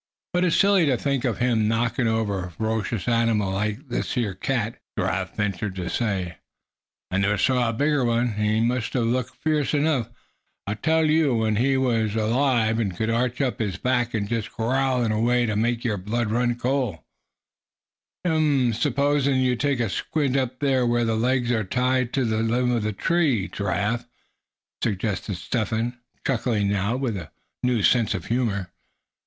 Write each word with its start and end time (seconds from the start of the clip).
"But 0.33 0.43
it's 0.43 0.55
silly 0.57 0.87
to 0.87 0.97
think 0.97 1.25
of 1.25 1.37
him 1.37 1.67
knockin' 1.67 2.07
over 2.07 2.45
a 2.45 2.49
ferocious 2.49 3.07
animal 3.07 3.51
like 3.53 3.87
this 3.89 4.15
here 4.15 4.33
cat," 4.33 4.79
Giraffe 4.97 5.35
ventured 5.35 5.75
to 5.75 5.91
say. 5.91 6.37
"I 7.11 7.19
never 7.19 7.37
saw 7.37 7.69
a 7.69 7.73
bigger 7.73 8.03
one; 8.03 8.33
and 8.35 8.43
he 8.49 8.61
must 8.61 8.93
have 8.93 9.03
looked 9.05 9.35
fierce 9.43 9.75
enough, 9.75 10.09
I 10.65 10.73
tell 10.73 11.05
you, 11.07 11.35
when 11.35 11.57
he 11.57 11.77
was 11.77 12.15
alive, 12.15 12.79
and 12.79 12.97
could 12.97 13.11
arch 13.11 13.41
up 13.41 13.59
his 13.59 13.77
back, 13.77 14.15
and 14.15 14.27
just 14.27 14.51
growl 14.51 15.03
in 15.03 15.11
a 15.11 15.21
way 15.21 15.45
to 15.45 15.55
make 15.55 15.83
your 15.83 15.97
blood 15.97 16.31
run 16.31 16.55
cold." 16.55 16.97
"H'm! 18.25 18.73
s'pose 18.73 19.27
you 19.27 19.55
take 19.55 19.79
a 19.79 19.87
squint 19.87 20.35
up 20.35 20.57
to 20.61 20.83
where 20.83 21.05
the 21.05 21.15
legs 21.15 21.51
are 21.51 21.63
tied 21.63 22.11
to 22.13 22.25
the 22.25 22.37
limb 22.41 22.71
of 22.71 22.81
that 22.81 22.97
tree, 22.97 23.47
Giraffe?" 23.47 24.07
suggested 24.81 25.35
Step 25.35 25.67
Hen, 25.67 25.95
chuckling 26.25 26.69
now 26.71 26.95
with 26.97 27.15
a 27.17 27.29
new 27.61 27.83
sense 27.83 28.15
of 28.15 28.25
humor. 28.25 28.71